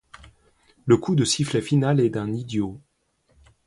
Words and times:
Le 0.87 0.97
coup 0.97 1.13
de 1.13 1.23
sifflet 1.23 1.61
final 1.61 1.99
est 1.99 2.09
d'un 2.09 2.33
idiot. 2.33 2.81